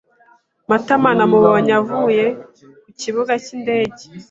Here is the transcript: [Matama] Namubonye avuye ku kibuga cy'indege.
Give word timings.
[Matama] 0.69 1.09
Namubonye 1.17 1.71
avuye 1.81 2.25
ku 2.83 2.89
kibuga 2.99 3.33
cy'indege. 3.43 4.03